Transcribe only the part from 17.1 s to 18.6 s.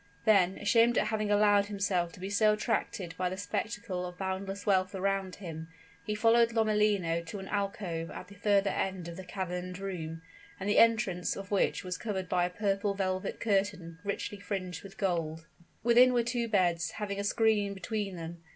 a screen between them.